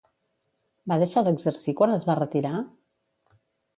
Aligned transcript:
Va 0.91 0.97
deixar 1.03 1.23
d'exercir 1.27 1.77
quan 1.81 1.93
es 2.01 2.07
va 2.11 2.19
retirar? 2.23 2.55